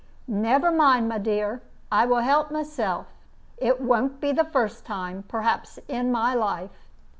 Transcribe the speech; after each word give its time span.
"Never 0.25 0.71
mind, 0.71 1.07
my 1.07 1.19
dear. 1.19 1.61
I 1.91 2.07
will 2.07 2.21
help 2.21 2.49
myself. 2.49 3.05
It 3.57 3.81
won't 3.81 4.19
be 4.19 4.31
the 4.31 4.45
first 4.45 4.83
time, 4.83 5.25
perhaps, 5.27 5.77
in 5.87 6.11
my 6.11 6.33
life." 6.33 6.87